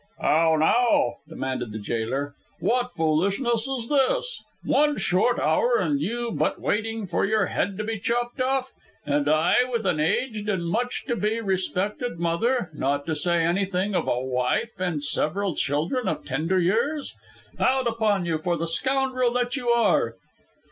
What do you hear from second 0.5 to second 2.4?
now?" demanded the jailer.